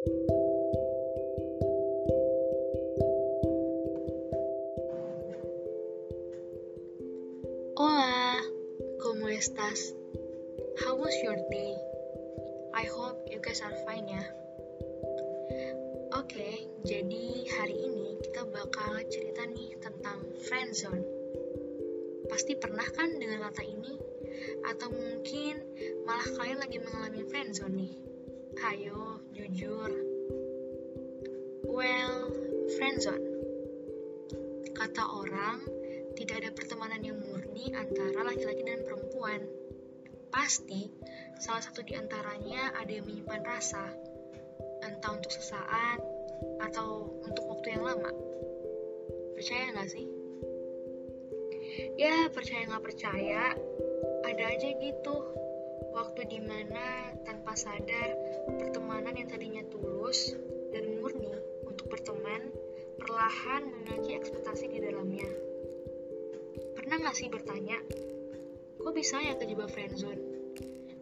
Hola, 0.00 0.16
¿cómo 9.04 9.28
estás? 9.28 9.92
How 10.80 10.96
was 10.96 11.12
your 11.20 11.36
day? 11.52 11.76
I 12.72 12.88
hope 12.88 13.28
you 13.28 13.44
guys 13.44 13.60
are 13.60 13.76
fine 13.84 14.08
ya. 14.08 14.24
Oke, 16.16 16.48
jadi 16.80 17.44
hari 17.60 17.76
ini 17.76 18.16
kita 18.24 18.48
bakal 18.48 19.04
cerita 19.12 19.44
nih 19.52 19.76
tentang 19.84 20.24
friendzone. 20.48 21.04
Pasti 22.32 22.56
pernah 22.56 22.88
kan 22.96 23.20
dengan 23.20 23.44
kata 23.52 23.68
ini? 23.68 24.00
Atau 24.64 24.96
mungkin 24.96 25.60
malah 26.08 26.24
kalian 26.40 26.56
lagi 26.56 26.80
mengalami 26.80 27.20
friendzone 27.28 27.76
nih? 27.76 28.09
Hayo, 28.60 29.24
jujur. 29.32 29.88
Well, 31.64 32.28
friendzone. 32.76 33.24
Kata 34.76 35.00
orang, 35.16 35.64
tidak 36.12 36.44
ada 36.44 36.50
pertemanan 36.52 37.00
yang 37.00 37.16
murni 37.24 37.72
antara 37.72 38.20
laki-laki 38.20 38.60
dan 38.60 38.84
perempuan. 38.84 39.48
Pasti, 40.28 40.92
salah 41.40 41.64
satu 41.64 41.80
di 41.80 41.96
antaranya 41.96 42.76
ada 42.76 42.92
yang 42.92 43.08
menyimpan 43.08 43.48
rasa, 43.48 43.96
entah 44.84 45.16
untuk 45.16 45.32
sesaat 45.32 46.04
atau 46.60 47.16
untuk 47.24 47.48
waktu 47.48 47.80
yang 47.80 47.88
lama. 47.88 48.12
Percaya 49.40 49.72
nggak 49.72 49.88
sih? 49.88 50.04
Ya, 51.96 52.28
percaya 52.28 52.68
nggak 52.68 52.84
percaya, 52.84 53.56
ada 54.28 54.44
aja 54.52 54.68
gitu. 54.68 55.16
Waktu 55.90 56.20
di 56.30 56.40
mana 56.42 57.14
tanpa 57.26 57.58
sadar 57.58 58.14
pertemanan 58.46 59.18
yang 59.18 59.28
tadinya 59.28 59.62
tulus 59.68 60.34
dan 60.70 60.98
murni 60.98 61.30
untuk 61.66 61.90
berteman 61.90 62.50
perlahan 63.00 63.66
memiliki 63.66 64.14
ekspektasi 64.14 64.70
di 64.70 64.78
dalamnya. 64.78 65.26
Pernah 66.78 66.96
nggak 67.00 67.16
sih 67.16 67.28
bertanya, 67.32 67.78
kok 68.78 68.94
bisa 68.94 69.18
ya 69.18 69.34
kejebak 69.34 69.72
friendzone? 69.72 70.22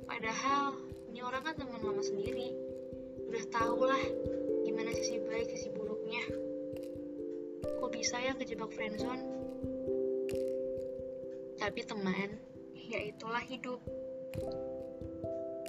Padahal 0.08 0.78
ini 1.12 1.20
orang 1.20 1.42
kan 1.44 1.54
teman 1.58 1.84
lama 1.84 2.00
sendiri, 2.00 2.54
udah 3.28 3.44
tau 3.52 3.80
lah 3.84 4.02
gimana 4.64 4.94
sisi 4.94 5.20
baik 5.20 5.52
sisi 5.52 5.68
buruknya. 5.74 6.24
Kok 7.82 7.90
bisa 7.92 8.16
ya 8.22 8.32
kejebak 8.38 8.72
friendzone? 8.72 9.24
Tapi 11.58 11.80
teman, 11.84 12.38
ya 12.88 13.02
itulah 13.02 13.42
hidup. 13.44 13.82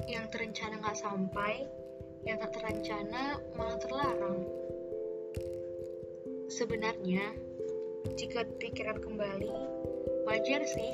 Yang 0.09 0.25
terencana 0.33 0.81
nggak 0.81 0.97
sampai, 0.97 1.69
yang 2.25 2.41
tak 2.41 2.57
terencana 2.57 3.37
malah 3.53 3.77
terlarang. 3.77 4.41
Sebenarnya, 6.49 7.29
jika 8.17 8.41
dipikirkan 8.41 9.05
kembali, 9.05 9.53
wajar 10.25 10.65
sih 10.65 10.93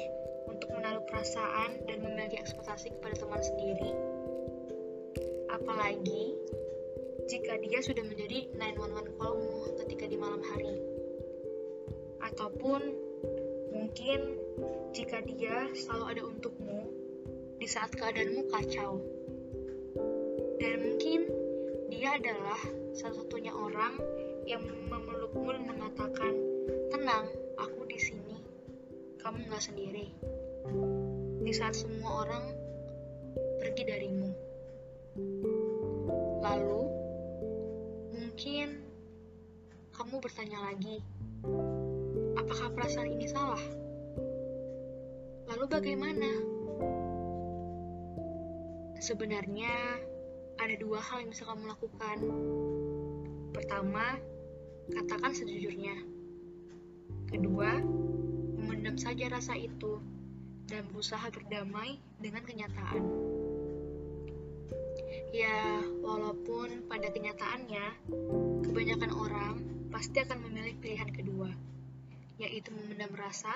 untuk 0.52 0.68
menaruh 0.76 1.08
perasaan 1.08 1.88
dan 1.88 2.04
memiliki 2.04 2.44
ekspektasi 2.44 2.92
kepada 3.00 3.16
teman 3.16 3.40
sendiri. 3.40 3.92
Apalagi 5.48 6.36
jika 7.32 7.58
dia 7.64 7.80
sudah 7.82 8.04
menjadi 8.04 8.52
911 8.54 9.16
callmu 9.18 9.80
ketika 9.80 10.06
di 10.12 10.18
malam 10.20 10.44
hari. 10.44 10.76
Ataupun 12.20 12.82
mungkin 13.72 14.20
jika 14.92 15.24
dia 15.26 15.72
selalu 15.74 16.04
ada 16.12 16.22
untukmu 16.28 16.85
di 17.56 17.68
saat 17.68 17.92
keadaanmu 17.96 18.52
kacau. 18.52 19.00
Dan 20.60 20.76
mungkin 20.84 21.20
dia 21.88 22.20
adalah 22.20 22.60
satu-satunya 22.96 23.52
orang 23.56 24.00
yang 24.48 24.64
memelukmu 24.64 25.52
dan 25.52 25.64
mengatakan, 25.68 26.34
tenang, 26.92 27.28
aku 27.60 27.88
di 27.88 28.00
sini, 28.00 28.38
kamu 29.20 29.48
nggak 29.48 29.64
sendiri. 29.64 30.08
Di 31.46 31.54
saat 31.54 31.78
semua 31.78 32.26
orang 32.28 32.46
pergi 33.62 33.84
darimu. 33.88 34.32
Lalu, 36.44 36.82
mungkin 38.16 38.68
kamu 39.96 40.16
bertanya 40.20 40.60
lagi, 40.72 41.00
apakah 42.36 42.68
perasaan 42.76 43.10
ini 43.16 43.28
salah? 43.32 43.62
Lalu 45.50 45.66
bagaimana? 45.70 46.55
Sebenarnya, 49.00 50.00
ada 50.56 50.76
dua 50.80 51.04
hal 51.04 51.24
yang 51.26 51.32
bisa 51.36 51.44
kamu 51.44 51.68
lakukan. 51.68 52.18
Pertama, 53.52 54.16
katakan 54.92 55.32
sejujurnya. 55.36 55.96
Kedua, 57.28 57.82
memendam 58.56 58.96
saja 58.96 59.28
rasa 59.28 59.58
itu 59.58 60.00
dan 60.70 60.88
berusaha 60.92 61.28
berdamai 61.30 62.00
dengan 62.18 62.44
kenyataan. 62.48 63.04
Ya, 65.36 65.84
walaupun 66.00 66.88
pada 66.88 67.12
kenyataannya, 67.12 67.86
kebanyakan 68.64 69.12
orang 69.12 69.54
pasti 69.92 70.24
akan 70.24 70.40
memilih 70.48 70.76
pilihan 70.80 71.12
kedua, 71.12 71.52
yaitu 72.40 72.72
memendam 72.72 73.12
rasa 73.16 73.52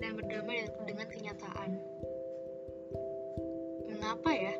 dan 0.00 0.16
berdamai 0.16 0.68
dengan 0.84 1.08
kenyataan. 1.08 1.70
Mengapa 4.00 4.32
ya? 4.32 4.54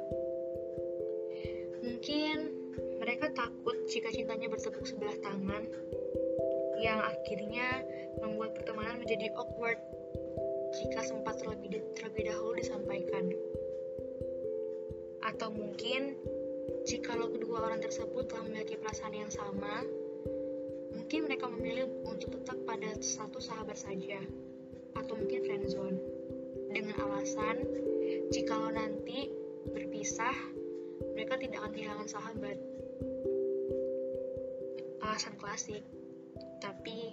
Mungkin 1.80 2.36
mereka 3.00 3.32
takut 3.32 3.72
jika 3.88 4.12
cintanya 4.12 4.52
bertepuk 4.52 4.84
sebelah 4.84 5.16
tangan, 5.24 5.64
yang 6.76 7.00
akhirnya 7.00 7.80
membuat 8.20 8.52
pertemanan 8.52 9.00
menjadi 9.00 9.32
awkward 9.40 9.80
jika 10.76 11.00
sempat 11.08 11.40
terlebih, 11.40 11.80
terlebih 11.96 12.28
dahulu 12.28 12.60
disampaikan. 12.60 13.32
Atau 15.24 15.56
mungkin 15.56 16.20
jikalau 16.84 17.32
kedua 17.32 17.64
orang 17.64 17.80
tersebut 17.80 18.28
telah 18.28 18.44
memiliki 18.44 18.76
perasaan 18.76 19.16
yang 19.16 19.32
sama, 19.32 19.88
mungkin 20.92 21.24
mereka 21.24 21.48
memilih 21.48 21.88
untuk 22.04 22.36
tetap 22.36 22.60
pada 22.68 22.92
satu 23.00 23.40
sahabat 23.40 23.80
saja, 23.80 24.20
atau 25.00 25.16
mungkin 25.16 25.40
friendzone, 25.48 25.96
dengan 26.76 26.96
alasan 27.08 27.64
jikalau 28.30 28.70
nanti 28.70 29.26
berpisah, 29.74 30.34
mereka 31.18 31.34
tidak 31.34 31.66
akan 31.66 31.72
kehilangan 31.74 32.08
sahabat. 32.08 32.58
Alasan 35.02 35.34
klasik, 35.34 35.82
tapi 36.62 37.10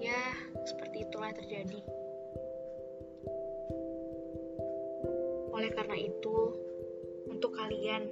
ya 0.00 0.16
seperti 0.64 1.04
itulah 1.04 1.28
yang 1.28 1.38
terjadi. 1.44 1.80
Oleh 5.52 5.70
karena 5.76 5.96
itu, 6.00 6.36
untuk 7.28 7.52
kalian, 7.54 8.08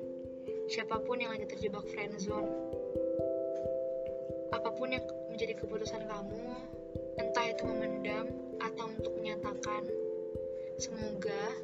siapa 0.69 1.00
pun 1.00 1.17
yang 1.17 1.33
lagi 1.33 1.49
terjebak 1.49 1.89
friendzone, 1.91 2.53
apa 4.53 4.69
pun 4.77 4.93
yang 4.93 5.03
menjadi 5.33 5.56
keputusan 5.59 6.05
kamu, 6.06 6.44
entah 7.17 7.47
itu 7.49 7.62
memendam 7.65 8.29
atau 8.61 8.84
untuk 8.93 9.17
menyatakan, 9.17 9.89
semoga 10.77 11.56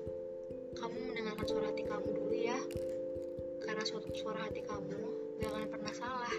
kamu 0.78 0.96
mendengarkan 1.10 1.46
suara 1.50 1.66
hati 1.74 1.82
kamu 1.82 2.08
dulu 2.14 2.34
ya, 2.34 2.58
karena 3.66 3.82
suatu 3.82 4.08
suara 4.14 4.46
hati 4.46 4.62
kamu 4.62 4.98
gak 5.42 5.50
akan 5.50 5.68
pernah 5.74 5.94
salah. 5.94 6.36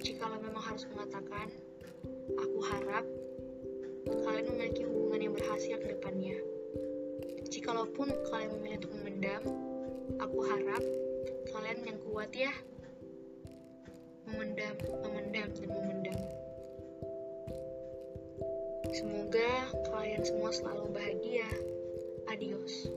Jikalau 0.00 0.38
memang 0.38 0.62
harus 0.62 0.86
mengatakan, 0.94 1.50
aku 2.38 2.58
harap 2.62 3.04
kalian 4.06 4.46
memiliki 4.54 4.86
hubungan 4.86 5.20
yang 5.20 5.34
berhasil 5.34 5.76
ke 5.76 5.86
depannya. 5.98 6.38
Jikalaupun 7.50 8.08
kalian 8.30 8.50
memilih 8.56 8.78
untuk 8.86 8.94
memendam, 9.02 9.42
aku 10.22 10.38
harap 10.46 10.82
kalian 11.50 11.78
yang 11.84 11.98
kuat 12.06 12.30
ya. 12.30 12.54
Memendam, 14.30 14.78
memendam, 15.02 15.48
dan 15.58 15.68
memendam. 15.68 16.20
Semoga 18.94 19.50
kalian 19.90 20.22
semua 20.22 20.50
selalu 20.54 20.86
bahagia. 20.94 21.50
Adiós. 22.30 22.88